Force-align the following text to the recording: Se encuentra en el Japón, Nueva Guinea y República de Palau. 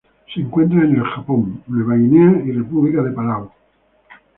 Se 0.33 0.41
encuentra 0.41 0.79
en 0.83 0.95
el 0.95 1.03
Japón, 1.03 1.61
Nueva 1.67 1.93
Guinea 1.95 2.41
y 2.43 2.51
República 2.53 3.03
de 3.03 3.11
Palau. 3.11 3.51